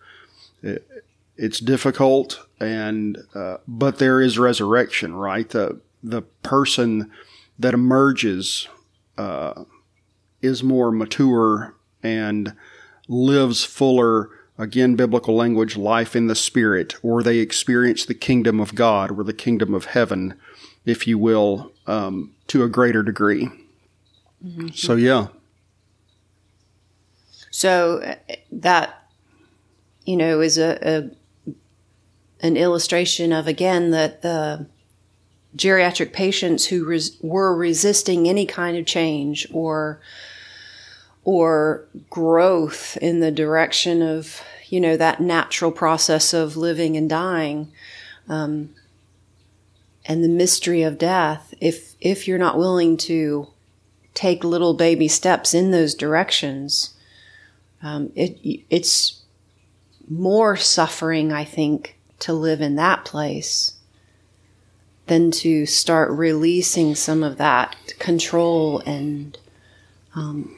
it's 1.36 1.60
difficult, 1.60 2.46
and 2.60 3.18
uh, 3.34 3.58
but 3.66 3.98
there 3.98 4.20
is 4.20 4.38
resurrection, 4.38 5.14
right? 5.14 5.48
The 5.48 5.80
the 6.02 6.22
person 6.42 7.10
that 7.58 7.74
emerges 7.74 8.68
uh, 9.16 9.64
is 10.40 10.62
more 10.62 10.90
mature 10.90 11.74
and 12.02 12.54
lives 13.08 13.64
fuller. 13.64 14.30
Again, 14.58 14.96
biblical 14.96 15.34
language, 15.34 15.76
life 15.76 16.14
in 16.14 16.26
the 16.26 16.34
spirit, 16.34 16.94
or 17.02 17.22
they 17.22 17.38
experience 17.38 18.04
the 18.04 18.14
kingdom 18.14 18.60
of 18.60 18.74
God 18.74 19.10
or 19.18 19.24
the 19.24 19.32
kingdom 19.32 19.74
of 19.74 19.86
heaven, 19.86 20.34
if 20.84 21.06
you 21.06 21.18
will, 21.18 21.72
um, 21.86 22.34
to 22.48 22.62
a 22.62 22.68
greater 22.68 23.02
degree. 23.02 23.48
Mm-hmm. 24.44 24.68
So, 24.74 24.94
yeah. 24.94 25.28
So 27.50 28.02
uh, 28.02 28.34
that, 28.52 29.08
you 30.04 30.16
know, 30.16 30.40
is 30.42 30.58
a, 30.58 30.78
a 30.82 31.10
an 32.42 32.56
illustration 32.56 33.32
of 33.32 33.46
again 33.46 33.90
that 33.92 34.22
the 34.22 34.66
geriatric 35.56 36.12
patients 36.12 36.66
who 36.66 36.84
res- 36.84 37.16
were 37.20 37.54
resisting 37.54 38.28
any 38.28 38.46
kind 38.46 38.76
of 38.76 38.86
change 38.86 39.46
or 39.52 40.00
or 41.24 41.84
growth 42.10 42.96
in 43.00 43.20
the 43.20 43.30
direction 43.30 44.02
of 44.02 44.42
you 44.68 44.80
know 44.80 44.96
that 44.96 45.20
natural 45.20 45.70
process 45.70 46.34
of 46.34 46.56
living 46.56 46.96
and 46.96 47.08
dying 47.08 47.70
um, 48.28 48.70
and 50.06 50.24
the 50.24 50.28
mystery 50.28 50.82
of 50.82 50.98
death 50.98 51.54
if 51.60 51.94
if 52.00 52.26
you're 52.26 52.38
not 52.38 52.58
willing 52.58 52.96
to 52.96 53.46
take 54.14 54.42
little 54.44 54.74
baby 54.74 55.06
steps 55.06 55.54
in 55.54 55.70
those 55.70 55.94
directions 55.94 56.94
um, 57.82 58.10
it 58.16 58.38
it's 58.70 59.22
more 60.08 60.56
suffering 60.56 61.30
i 61.30 61.44
think 61.44 61.96
to 62.22 62.32
live 62.32 62.60
in 62.60 62.76
that 62.76 63.04
place 63.04 63.74
than 65.06 65.32
to 65.32 65.66
start 65.66 66.08
releasing 66.10 66.94
some 66.94 67.24
of 67.24 67.36
that 67.36 67.94
control 67.98 68.78
and 68.86 69.38
um, 70.14 70.56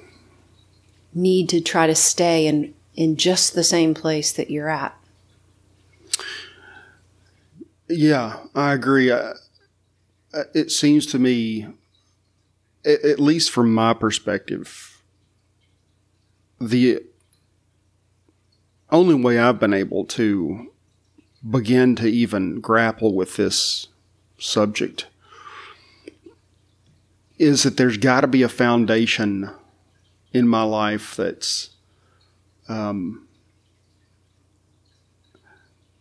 need 1.14 1.48
to 1.48 1.62
try 1.62 1.86
to 1.86 1.94
stay 1.94 2.46
in, 2.46 2.74
in 2.94 3.16
just 3.16 3.54
the 3.54 3.64
same 3.64 3.94
place 3.94 4.30
that 4.32 4.50
you're 4.50 4.68
at. 4.68 4.94
Yeah, 7.88 8.40
I 8.54 8.74
agree. 8.74 9.10
Uh, 9.10 9.32
it 10.54 10.70
seems 10.70 11.06
to 11.06 11.18
me, 11.18 11.66
at 12.84 13.18
least 13.18 13.50
from 13.50 13.72
my 13.72 13.94
perspective, 13.94 15.02
the 16.60 17.00
only 18.90 19.14
way 19.14 19.38
I've 19.38 19.58
been 19.58 19.74
able 19.74 20.04
to 20.04 20.70
begin 21.48 21.94
to 21.96 22.06
even 22.06 22.60
grapple 22.60 23.14
with 23.14 23.36
this 23.36 23.88
subject 24.38 25.06
is 27.38 27.62
that 27.64 27.76
there's 27.76 27.96
got 27.96 28.20
to 28.20 28.26
be 28.26 28.42
a 28.42 28.48
foundation 28.48 29.50
in 30.32 30.48
my 30.48 30.62
life 30.62 31.16
that's 31.16 31.70
um, 32.68 33.26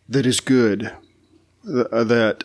that 0.08 0.26
is 0.26 0.40
good 0.40 0.92
uh, 1.68 2.04
that 2.04 2.44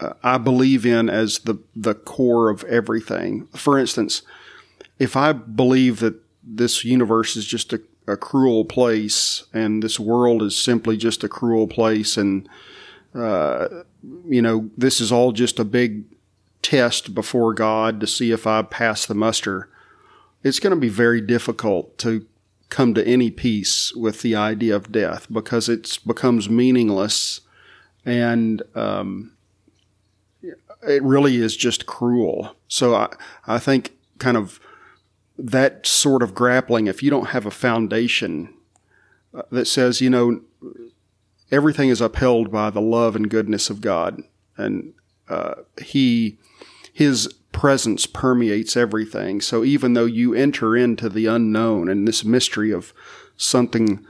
uh, 0.00 0.14
I 0.22 0.38
believe 0.38 0.86
in 0.86 1.08
as 1.10 1.40
the 1.40 1.58
the 1.74 1.94
core 1.94 2.48
of 2.50 2.64
everything. 2.64 3.46
For 3.48 3.78
instance, 3.78 4.22
if 4.98 5.16
I 5.16 5.32
believe 5.32 6.00
that 6.00 6.14
this 6.42 6.84
universe 6.84 7.36
is 7.36 7.44
just 7.46 7.72
a, 7.72 7.82
a 8.08 8.16
cruel 8.16 8.64
place 8.64 9.44
and 9.52 9.82
this 9.82 10.00
world 10.00 10.42
is 10.42 10.56
simply 10.56 10.96
just 10.96 11.22
a 11.22 11.28
cruel 11.28 11.66
place 11.66 12.16
and 12.16 12.48
uh, 13.14 13.68
you 14.26 14.42
know 14.42 14.70
this 14.76 15.00
is 15.00 15.12
all 15.12 15.32
just 15.32 15.58
a 15.58 15.64
big 15.64 16.04
test 16.62 17.14
before 17.14 17.54
God 17.54 18.00
to 18.00 18.06
see 18.06 18.30
if 18.30 18.46
I 18.46 18.62
pass 18.62 19.06
the 19.06 19.14
muster, 19.14 19.68
it's 20.42 20.60
going 20.60 20.74
to 20.74 20.80
be 20.80 20.88
very 20.88 21.20
difficult 21.20 21.96
to 21.98 22.26
come 22.68 22.94
to 22.94 23.06
any 23.06 23.30
peace 23.30 23.92
with 23.94 24.20
the 24.22 24.36
idea 24.36 24.76
of 24.76 24.92
death 24.92 25.26
because 25.32 25.68
it 25.68 25.98
becomes 26.06 26.50
meaningless 26.50 27.40
and 28.04 28.62
um, 28.74 29.32
it 30.42 31.02
really 31.02 31.36
is 31.36 31.56
just 31.56 31.86
cruel. 31.86 32.54
So 32.68 32.94
I, 32.94 33.08
I 33.46 33.58
think 33.58 33.96
kind 34.18 34.36
of 34.36 34.60
that 35.38 35.86
sort 35.86 36.22
of 36.22 36.34
grappling, 36.34 36.86
if 36.86 37.02
you 37.02 37.10
don't 37.10 37.28
have 37.28 37.46
a 37.46 37.50
foundation 37.50 38.52
uh, 39.32 39.42
that 39.52 39.66
says, 39.66 40.00
you 40.00 40.10
know, 40.10 40.40
everything 41.50 41.88
is 41.88 42.00
upheld 42.00 42.50
by 42.50 42.70
the 42.70 42.80
love 42.80 43.14
and 43.14 43.30
goodness 43.30 43.70
of 43.70 43.80
God, 43.80 44.22
and 44.56 44.92
uh, 45.28 45.54
He, 45.80 46.38
His 46.92 47.32
presence 47.52 48.06
permeates 48.06 48.76
everything. 48.76 49.40
So 49.40 49.64
even 49.64 49.94
though 49.94 50.04
you 50.06 50.34
enter 50.34 50.76
into 50.76 51.08
the 51.08 51.26
unknown 51.26 51.88
and 51.88 52.06
this 52.06 52.24
mystery 52.24 52.72
of 52.72 52.92
something 53.36 54.04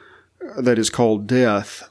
that 0.59 0.79
is 0.79 0.91
called 0.91 1.27
death, 1.27 1.89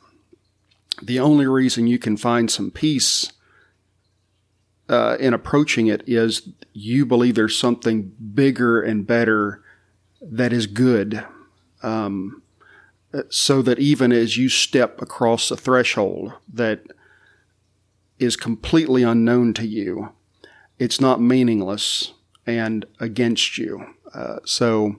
the 1.02 1.20
only 1.20 1.46
reason 1.46 1.88
you 1.88 2.00
can 2.00 2.18
find 2.18 2.50
some 2.50 2.72
peace 2.72 3.32
uh, 4.90 5.18
in 5.20 5.34
approaching 5.34 5.88
it 5.88 6.04
is 6.08 6.50
you 6.74 7.06
believe 7.06 7.36
there's 7.36 7.58
something 7.58 8.12
bigger 8.34 8.82
and 8.82 9.06
better 9.06 9.64
that 10.22 10.54
is 10.54 10.68
good. 10.68 11.26
Um, 11.84 12.42
so 13.30 13.62
that 13.62 13.80
even 13.80 14.12
as 14.12 14.38
you 14.38 14.50
step 14.50 15.02
across 15.02 15.50
a 15.50 15.58
threshold 15.58 16.34
that 16.52 16.84
is 18.20 18.36
completely 18.36 19.04
unknown 19.04 19.54
to 19.54 19.66
you, 19.66 20.12
it's 20.80 21.00
not 21.02 21.22
meaningless 21.22 22.14
and 22.46 22.86
against 23.00 23.58
you. 23.58 23.86
Uh, 24.14 24.38
so 24.46 24.98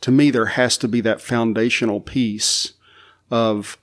to 0.00 0.10
me, 0.10 0.30
there 0.30 0.46
has 0.46 0.78
to 0.78 0.88
be 0.88 1.00
that 1.02 1.20
foundational 1.20 2.00
piece 2.00 2.72
of 3.30 3.78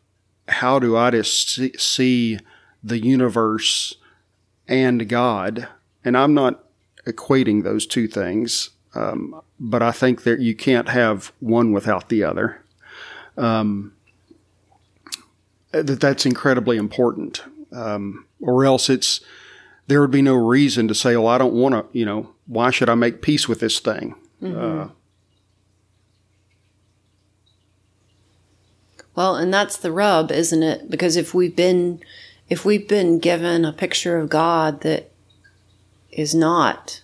how 0.47 0.79
do 0.79 0.97
I 0.97 1.11
just 1.11 1.79
see 1.79 2.39
the 2.83 2.99
universe 2.99 3.97
and 4.67 5.07
God. 5.07 5.67
And 6.03 6.17
I'm 6.17 6.33
not 6.33 6.63
equating 7.05 7.63
those 7.63 7.85
two 7.85 8.07
things, 8.07 8.71
um, 8.93 9.41
but 9.59 9.81
I 9.81 9.91
think 9.91 10.23
that 10.23 10.39
you 10.39 10.55
can't 10.55 10.89
have 10.89 11.31
one 11.39 11.71
without 11.71 12.09
the 12.09 12.23
other. 12.23 12.61
Um, 13.37 13.93
that 15.71 15.99
that's 15.99 16.25
incredibly 16.25 16.77
important, 16.77 17.43
um, 17.71 18.25
or 18.41 18.65
else 18.65 18.89
it's 18.89 19.21
there 19.87 20.01
would 20.01 20.11
be 20.11 20.21
no 20.21 20.35
reason 20.35 20.87
to 20.87 20.95
say, 20.95 21.15
"Well, 21.15 21.27
I 21.27 21.37
don't 21.37 21.53
want 21.53 21.75
to." 21.75 21.97
You 21.97 22.05
know, 22.05 22.29
why 22.45 22.71
should 22.71 22.89
I 22.89 22.95
make 22.95 23.21
peace 23.21 23.47
with 23.47 23.59
this 23.59 23.79
thing? 23.79 24.15
Mm-hmm. 24.41 24.81
Uh, 24.81 24.87
well, 29.15 29.35
and 29.35 29.53
that's 29.53 29.77
the 29.77 29.91
rub, 29.91 30.31
isn't 30.31 30.63
it? 30.63 30.89
Because 30.89 31.15
if 31.15 31.33
we've 31.33 31.55
been 31.55 32.01
if 32.49 32.63
we've 32.63 32.87
been 32.87 33.19
given 33.19 33.65
a 33.65 33.73
picture 33.73 34.17
of 34.17 34.29
God 34.29 34.81
that 34.81 35.11
is 36.11 36.33
not 36.33 37.01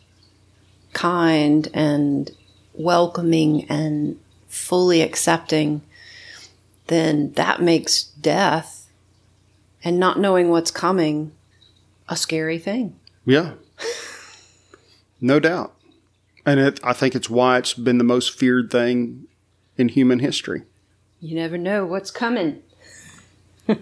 kind 0.93 1.67
and 1.73 2.31
welcoming 2.73 3.65
and 3.69 4.19
fully 4.47 5.01
accepting, 5.01 5.81
then 6.87 7.31
that 7.33 7.61
makes 7.61 8.03
death 8.03 8.89
and 9.83 9.99
not 9.99 10.19
knowing 10.19 10.49
what's 10.49 10.71
coming 10.71 11.31
a 12.07 12.15
scary 12.15 12.57
thing. 12.57 12.97
Yeah. 13.25 13.53
no 15.21 15.39
doubt. 15.39 15.75
And 16.45 16.59
it, 16.59 16.79
I 16.83 16.93
think 16.93 17.15
it's 17.15 17.29
why 17.29 17.57
it's 17.57 17.73
been 17.73 17.97
the 17.97 18.03
most 18.03 18.37
feared 18.37 18.69
thing 18.71 19.27
in 19.77 19.89
human 19.89 20.19
history. 20.19 20.63
You 21.19 21.35
never 21.35 21.57
know 21.57 21.85
what's 21.85 22.11
coming. 22.11 22.61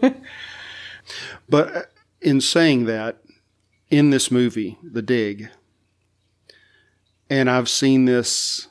But 1.49 1.91
in 2.21 2.41
saying 2.41 2.85
that, 2.85 3.17
in 3.89 4.09
this 4.09 4.31
movie, 4.31 4.77
The 4.83 5.01
Dig, 5.01 5.49
and 7.29 7.49
I've 7.49 7.69
seen 7.69 8.05
this 8.05 8.67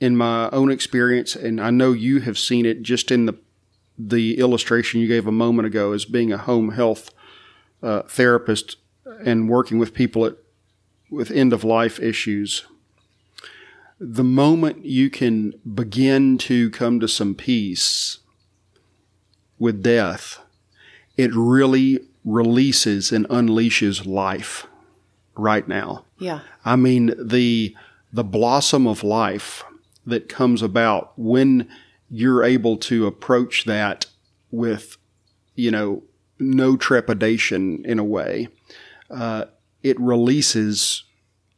in 0.00 0.16
my 0.16 0.48
own 0.50 0.70
experience, 0.70 1.36
and 1.36 1.60
I 1.60 1.70
know 1.70 1.92
you 1.92 2.20
have 2.20 2.38
seen 2.38 2.66
it 2.66 2.82
just 2.82 3.10
in 3.10 3.26
the 3.26 3.38
the 4.08 4.38
illustration 4.38 5.00
you 5.00 5.06
gave 5.06 5.26
a 5.26 5.32
moment 5.32 5.66
ago 5.66 5.92
as 5.92 6.04
being 6.06 6.32
a 6.32 6.38
home 6.38 6.70
health 6.70 7.12
uh, 7.82 8.02
therapist 8.02 8.76
and 9.24 9.48
working 9.48 9.78
with 9.78 9.94
people 9.94 10.24
at, 10.24 10.36
with 11.10 11.30
end 11.30 11.52
of 11.52 11.64
life 11.64 12.00
issues. 12.00 12.66
The 13.98 14.24
moment 14.24 14.86
you 14.86 15.10
can 15.10 15.52
begin 15.74 16.38
to 16.38 16.70
come 16.70 17.00
to 17.00 17.08
some 17.08 17.34
peace 17.34 18.18
with 19.58 19.82
death, 19.82 20.40
it 21.20 21.30
really 21.34 22.00
releases 22.24 23.12
and 23.12 23.28
unleashes 23.28 24.06
life 24.06 24.66
right 25.36 25.68
now. 25.68 26.06
Yeah. 26.18 26.40
I 26.64 26.76
mean 26.76 27.14
the 27.18 27.76
the 28.12 28.24
blossom 28.24 28.86
of 28.86 29.04
life 29.04 29.62
that 30.06 30.28
comes 30.28 30.62
about 30.62 31.12
when 31.16 31.68
you're 32.10 32.42
able 32.42 32.76
to 32.76 33.06
approach 33.06 33.64
that 33.64 34.06
with 34.50 34.96
you 35.54 35.70
know 35.70 36.02
no 36.38 36.76
trepidation 36.76 37.84
in 37.84 37.98
a 37.98 38.04
way. 38.04 38.48
Uh, 39.10 39.44
it 39.82 40.00
releases 40.00 41.04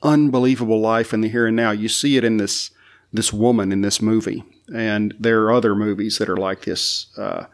unbelievable 0.02 0.80
life 0.80 1.14
in 1.14 1.20
the 1.20 1.28
here 1.28 1.46
and 1.46 1.56
now. 1.56 1.70
You 1.70 1.88
see 1.88 2.16
it 2.16 2.24
in 2.24 2.38
this 2.38 2.70
this 3.12 3.32
woman 3.32 3.70
in 3.70 3.82
this 3.82 4.02
movie, 4.02 4.42
and 4.74 5.14
there 5.20 5.42
are 5.42 5.52
other 5.52 5.76
movies 5.76 6.18
that 6.18 6.28
are 6.28 6.36
like 6.36 6.62
this. 6.62 7.06
Uh, 7.16 7.44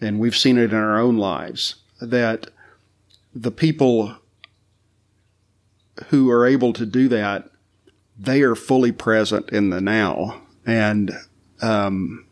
and 0.00 0.18
we've 0.18 0.36
seen 0.36 0.58
it 0.58 0.72
in 0.72 0.78
our 0.78 0.98
own 0.98 1.16
lives, 1.16 1.76
that 2.00 2.48
the 3.34 3.50
people 3.50 4.16
who 6.08 6.30
are 6.30 6.46
able 6.46 6.72
to 6.72 6.86
do 6.86 7.08
that, 7.08 7.50
they 8.18 8.42
are 8.42 8.54
fully 8.54 8.92
present 8.92 9.50
in 9.50 9.70
the 9.70 9.80
now. 9.80 10.42
And 10.66 11.12
um, 11.60 12.26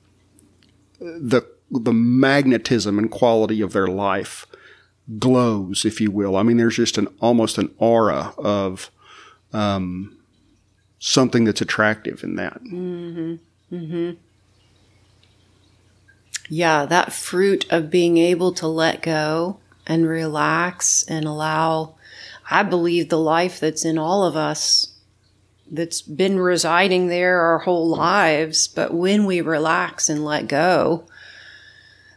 the 0.98 1.46
the 1.70 1.92
magnetism 1.92 2.98
and 2.98 3.10
quality 3.10 3.62
of 3.62 3.72
their 3.72 3.86
life 3.86 4.46
glows, 5.18 5.84
if 5.84 6.00
you 6.00 6.10
will. 6.10 6.36
I 6.36 6.42
mean, 6.42 6.58
there's 6.58 6.76
just 6.76 6.98
an 6.98 7.08
almost 7.20 7.56
an 7.56 7.74
aura 7.78 8.34
of 8.36 8.90
um, 9.52 10.18
something 10.98 11.44
that's 11.44 11.60
attractive 11.60 12.22
in 12.22 12.36
that. 12.36 12.62
Mm-hmm. 12.62 13.74
Mm-hmm 13.74 14.10
yeah, 16.48 16.86
that 16.86 17.12
fruit 17.12 17.70
of 17.70 17.90
being 17.90 18.18
able 18.18 18.52
to 18.54 18.66
let 18.66 19.02
go 19.02 19.58
and 19.86 20.08
relax 20.08 21.04
and 21.08 21.24
allow, 21.24 21.94
I 22.50 22.62
believe, 22.62 23.08
the 23.08 23.18
life 23.18 23.60
that's 23.60 23.84
in 23.84 23.98
all 23.98 24.24
of 24.24 24.36
us 24.36 24.92
that's 25.70 26.02
been 26.02 26.38
residing 26.38 27.06
there 27.08 27.40
our 27.40 27.60
whole 27.60 27.88
lives. 27.88 28.68
But 28.68 28.92
when 28.92 29.24
we 29.24 29.40
relax 29.40 30.08
and 30.08 30.24
let 30.24 30.46
go, 30.46 31.06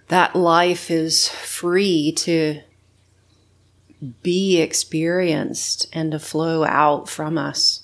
that 0.09 0.35
life 0.35 0.91
is 0.91 1.29
free 1.29 2.11
to 2.17 2.61
be 4.21 4.61
experienced 4.61 5.87
and 5.93 6.11
to 6.11 6.19
flow 6.19 6.65
out 6.65 7.09
from 7.09 7.37
us. 7.37 7.83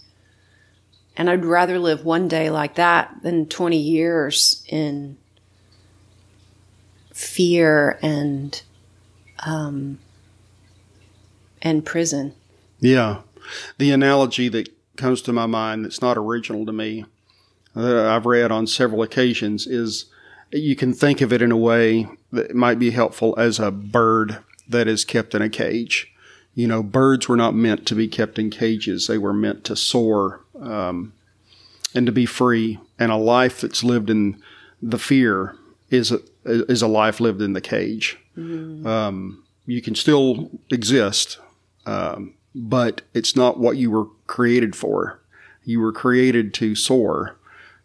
And 1.15 1.29
I'd 1.29 1.45
rather 1.45 1.79
live 1.79 2.05
one 2.05 2.27
day 2.27 2.49
like 2.49 2.75
that 2.75 3.21
than 3.23 3.47
20 3.47 3.77
years 3.77 4.63
in 4.67 5.17
fear 7.21 7.99
and 8.01 8.61
um, 9.39 9.99
and 11.61 11.85
prison. 11.85 12.33
Yeah. 12.79 13.21
The 13.77 13.91
analogy 13.91 14.49
that 14.49 14.69
comes 14.97 15.21
to 15.23 15.33
my 15.33 15.45
mind 15.45 15.85
that's 15.85 16.01
not 16.01 16.17
original 16.17 16.65
to 16.65 16.71
me, 16.71 17.05
that 17.75 18.05
I've 18.05 18.25
read 18.25 18.51
on 18.51 18.67
several 18.67 19.01
occasions, 19.01 19.65
is 19.67 20.05
you 20.51 20.75
can 20.75 20.93
think 20.93 21.21
of 21.21 21.31
it 21.31 21.41
in 21.41 21.51
a 21.51 21.57
way 21.57 22.07
that 22.31 22.55
might 22.55 22.79
be 22.79 22.91
helpful 22.91 23.33
as 23.37 23.59
a 23.59 23.71
bird 23.71 24.39
that 24.67 24.87
is 24.87 25.05
kept 25.05 25.33
in 25.33 25.41
a 25.41 25.49
cage. 25.49 26.13
You 26.53 26.67
know, 26.67 26.83
birds 26.83 27.29
were 27.29 27.37
not 27.37 27.55
meant 27.55 27.85
to 27.87 27.95
be 27.95 28.07
kept 28.07 28.37
in 28.37 28.49
cages, 28.49 29.07
they 29.07 29.17
were 29.17 29.33
meant 29.33 29.63
to 29.65 29.75
soar 29.75 30.41
um, 30.59 31.13
and 31.95 32.05
to 32.05 32.11
be 32.11 32.25
free. 32.25 32.79
And 32.99 33.11
a 33.11 33.15
life 33.15 33.61
that's 33.61 33.83
lived 33.83 34.09
in 34.09 34.41
the 34.81 34.99
fear 34.99 35.55
is 35.91 36.11
a, 36.11 36.19
is 36.45 36.81
a 36.81 36.87
life 36.87 37.19
lived 37.19 37.41
in 37.41 37.53
the 37.53 37.61
cage. 37.61 38.17
Mm-hmm. 38.37 38.87
Um, 38.87 39.43
you 39.67 39.81
can 39.81 39.93
still 39.93 40.49
exist, 40.71 41.37
um, 41.85 42.33
but 42.55 43.01
it's 43.13 43.35
not 43.35 43.59
what 43.59 43.77
you 43.77 43.91
were 43.91 44.07
created 44.25 44.75
for. 44.75 45.19
You 45.63 45.79
were 45.79 45.91
created 45.91 46.53
to 46.55 46.73
soar 46.73 47.37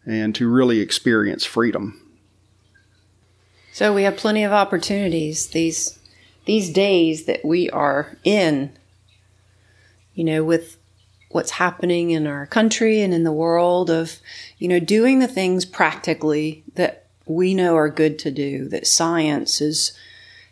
and 0.05 0.33
to 0.35 0.49
really 0.49 0.79
experience 0.79 1.45
freedom. 1.45 2.01
So 3.73 3.93
we 3.93 4.03
have 4.03 4.17
plenty 4.17 4.43
of 4.43 4.51
opportunities 4.51 5.47
these 5.47 5.99
these 6.45 6.71
days 6.71 7.25
that 7.25 7.43
we 7.45 7.69
are 7.69 8.17
in. 8.23 8.71
You 10.15 10.23
know, 10.23 10.43
with 10.43 10.77
what's 11.29 11.51
happening 11.51 12.11
in 12.11 12.25
our 12.25 12.47
country 12.47 13.01
and 13.01 13.13
in 13.13 13.23
the 13.23 13.31
world 13.31 13.89
of, 13.89 14.17
you 14.57 14.67
know, 14.67 14.79
doing 14.79 15.19
the 15.19 15.27
things 15.27 15.65
practically 15.65 16.63
that 16.73 17.06
we 17.29 17.53
know 17.53 17.75
are 17.75 17.89
good 17.89 18.17
to 18.19 18.31
do, 18.31 18.67
that 18.69 18.87
science 18.87 19.61
is, 19.61 19.91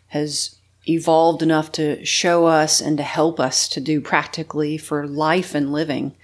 has 0.08 0.56
evolved 0.88 1.42
enough 1.42 1.72
to 1.72 2.04
show 2.04 2.46
us 2.46 2.80
and 2.80 2.96
to 2.96 3.02
help 3.02 3.40
us 3.40 3.68
to 3.68 3.80
do 3.80 4.00
practically 4.00 4.78
for 4.78 5.06
life 5.06 5.54
and 5.54 5.72
living, 5.72 6.14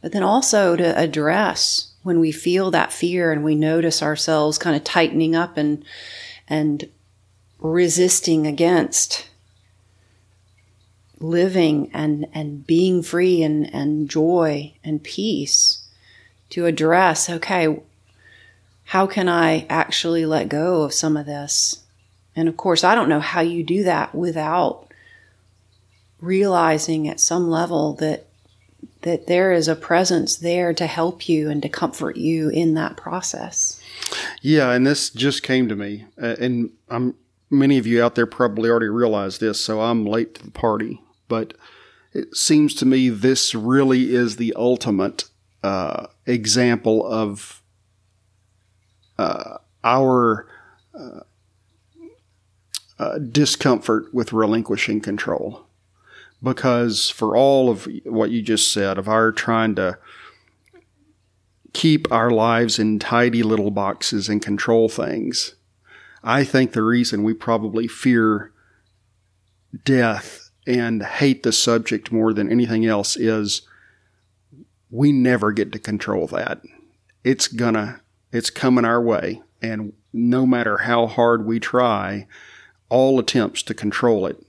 but 0.00 0.12
then 0.12 0.22
also 0.22 0.76
to 0.76 0.98
address 0.98 1.90
when 2.02 2.18
we 2.18 2.32
feel 2.32 2.70
that 2.70 2.92
fear 2.92 3.30
and 3.32 3.44
we 3.44 3.54
notice 3.54 4.02
ourselves 4.02 4.58
kind 4.58 4.76
of 4.76 4.84
tightening 4.84 5.34
up 5.34 5.56
and 5.56 5.84
and 6.48 6.88
resisting 7.58 8.46
against 8.46 9.28
living 11.20 11.90
and 11.92 12.26
and 12.32 12.66
being 12.66 13.02
free 13.02 13.42
and 13.42 13.72
and 13.74 14.08
joy 14.08 14.72
and 14.82 15.02
peace 15.02 15.86
to 16.48 16.64
address 16.64 17.28
okay 17.28 17.78
how 18.90 19.06
can 19.06 19.28
i 19.28 19.66
actually 19.68 20.24
let 20.24 20.48
go 20.48 20.82
of 20.82 20.92
some 20.92 21.16
of 21.16 21.26
this 21.26 21.80
and 22.36 22.48
of 22.48 22.56
course, 22.56 22.84
I 22.84 22.94
don't 22.94 23.08
know 23.08 23.20
how 23.20 23.40
you 23.40 23.62
do 23.62 23.84
that 23.84 24.14
without 24.14 24.86
realizing 26.20 27.08
at 27.08 27.20
some 27.20 27.48
level 27.50 27.94
that 27.94 28.26
that 29.02 29.26
there 29.26 29.52
is 29.52 29.66
a 29.66 29.76
presence 29.76 30.36
there 30.36 30.72
to 30.72 30.86
help 30.86 31.28
you 31.28 31.50
and 31.50 31.62
to 31.62 31.68
comfort 31.68 32.16
you 32.16 32.50
in 32.50 32.74
that 32.74 32.96
process. 32.96 33.80
Yeah, 34.42 34.72
and 34.72 34.86
this 34.86 35.10
just 35.10 35.42
came 35.42 35.68
to 35.68 35.76
me, 35.76 36.06
uh, 36.20 36.36
and 36.38 36.70
I'm 36.88 37.14
many 37.50 37.78
of 37.78 37.86
you 37.86 38.02
out 38.02 38.14
there 38.14 38.26
probably 38.26 38.70
already 38.70 38.88
realize 38.88 39.38
this, 39.38 39.62
so 39.62 39.80
I'm 39.80 40.06
late 40.06 40.36
to 40.36 40.44
the 40.44 40.50
party. 40.50 41.00
But 41.28 41.54
it 42.12 42.34
seems 42.36 42.74
to 42.76 42.86
me 42.86 43.08
this 43.08 43.54
really 43.54 44.14
is 44.14 44.36
the 44.36 44.54
ultimate 44.56 45.24
uh, 45.62 46.06
example 46.26 47.06
of 47.06 47.59
our 49.84 50.46
uh, 50.94 51.20
uh, 52.98 53.18
discomfort 53.18 54.12
with 54.12 54.32
relinquishing 54.32 55.00
control. 55.00 55.66
Because 56.42 57.10
for 57.10 57.36
all 57.36 57.68
of 57.68 57.86
what 58.04 58.30
you 58.30 58.40
just 58.40 58.72
said, 58.72 58.96
of 58.98 59.08
our 59.08 59.30
trying 59.30 59.74
to 59.74 59.98
keep 61.72 62.10
our 62.10 62.30
lives 62.30 62.78
in 62.78 62.98
tidy 62.98 63.42
little 63.42 63.70
boxes 63.70 64.28
and 64.28 64.40
control 64.40 64.88
things, 64.88 65.54
I 66.22 66.44
think 66.44 66.72
the 66.72 66.82
reason 66.82 67.22
we 67.22 67.34
probably 67.34 67.86
fear 67.88 68.52
death 69.84 70.50
and 70.66 71.02
hate 71.02 71.42
the 71.42 71.52
subject 71.52 72.12
more 72.12 72.32
than 72.32 72.50
anything 72.50 72.86
else 72.86 73.16
is 73.16 73.62
we 74.90 75.12
never 75.12 75.52
get 75.52 75.72
to 75.72 75.78
control 75.78 76.26
that. 76.28 76.60
It's 77.24 77.48
gonna, 77.48 78.00
it's 78.32 78.50
coming 78.50 78.84
our 78.84 79.00
way. 79.00 79.42
And 79.62 79.92
no 80.12 80.46
matter 80.46 80.78
how 80.78 81.06
hard 81.06 81.44
we 81.44 81.60
try, 81.60 82.26
all 82.88 83.18
attempts 83.18 83.62
to 83.64 83.74
control 83.74 84.26
it 84.26 84.44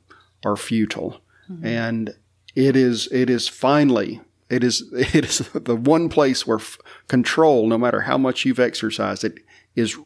are 0.46 0.56
futile. 0.56 1.22
Mm-hmm. 1.50 1.66
And 1.66 2.16
it 2.56 2.76
is, 2.76 3.08
it 3.12 3.30
is 3.30 3.48
finally, 3.48 4.22
it 4.50 4.64
is, 4.64 4.90
it 4.94 5.26
is 5.26 5.40
the 5.54 5.76
one 5.76 6.10
place 6.10 6.46
where 6.48 6.60
f- 6.60 6.78
control, 7.08 7.68
no 7.68 7.78
matter 7.78 8.02
how 8.02 8.18
much 8.18 8.46
you've 8.46 8.60
exercised 8.60 9.24
it, 9.24 9.40
is 9.76 9.98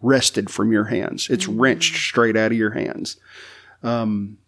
wrested 0.00 0.50
from 0.50 0.72
your 0.72 0.84
hands. 0.84 1.28
It's 1.30 1.46
mm-hmm. 1.46 1.60
wrenched 1.60 1.96
straight 1.96 2.36
out 2.36 2.52
of 2.52 2.58
your 2.58 2.72
hands. 2.72 3.16
Um, 3.82 4.38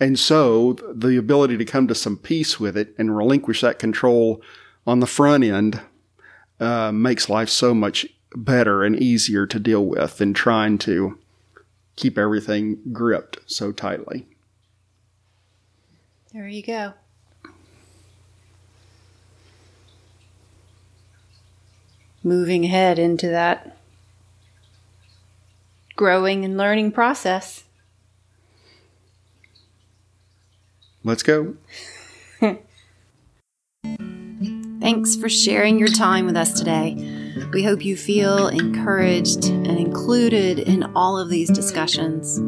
and 0.00 0.18
so 0.18 0.74
the 0.94 1.18
ability 1.18 1.58
to 1.58 1.64
come 1.64 1.86
to 1.88 1.94
some 1.94 2.16
peace 2.16 2.58
with 2.58 2.76
it 2.76 2.94
and 2.96 3.14
relinquish 3.14 3.60
that 3.60 3.78
control 3.78 4.40
on 4.86 5.00
the 5.00 5.06
front 5.06 5.44
end 5.44 5.80
uh, 6.60 6.92
makes 6.92 7.28
life 7.28 7.48
so 7.48 7.74
much 7.74 8.06
better 8.36 8.84
and 8.84 8.96
easier 8.96 9.46
to 9.46 9.58
deal 9.58 9.84
with 9.84 10.18
than 10.18 10.34
trying 10.34 10.78
to 10.78 11.18
keep 11.96 12.16
everything 12.16 12.78
gripped 12.92 13.38
so 13.46 13.72
tightly. 13.72 14.26
There 16.32 16.46
you 16.46 16.62
go. 16.62 16.92
Moving 22.22 22.66
ahead 22.66 22.98
into 22.98 23.28
that 23.28 23.76
growing 25.96 26.44
and 26.44 26.56
learning 26.56 26.92
process. 26.92 27.64
Let's 31.02 31.22
go. 31.22 31.56
Thanks 34.90 35.14
for 35.14 35.28
sharing 35.28 35.78
your 35.78 35.86
time 35.86 36.26
with 36.26 36.36
us 36.36 36.52
today. 36.52 36.96
We 37.52 37.62
hope 37.62 37.84
you 37.84 37.96
feel 37.96 38.48
encouraged 38.48 39.44
and 39.44 39.78
included 39.78 40.58
in 40.58 40.82
all 40.96 41.16
of 41.16 41.28
these 41.28 41.48
discussions. 41.48 42.38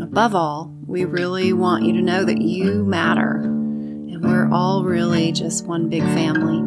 Above 0.00 0.34
all, 0.34 0.74
we 0.86 1.04
really 1.04 1.52
want 1.52 1.84
you 1.84 1.92
to 1.92 2.00
know 2.00 2.24
that 2.24 2.40
you 2.40 2.86
matter 2.86 3.42
and 3.42 4.24
we're 4.24 4.50
all 4.50 4.82
really 4.82 5.30
just 5.30 5.66
one 5.66 5.90
big 5.90 6.02
family. 6.04 6.62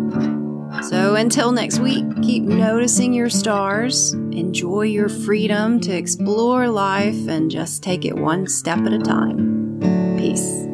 So 0.83 1.15
until 1.15 1.51
next 1.51 1.79
week, 1.79 2.05
keep 2.21 2.43
noticing 2.43 3.11
your 3.11 3.31
stars, 3.31 4.13
enjoy 4.13 4.83
your 4.83 5.09
freedom 5.09 5.79
to 5.79 5.93
explore 5.93 6.69
life, 6.69 7.27
and 7.27 7.49
just 7.49 7.81
take 7.81 8.05
it 8.05 8.15
one 8.15 8.45
step 8.45 8.77
at 8.81 8.93
a 8.93 8.99
time. 8.99 9.79
Peace. 10.15 10.66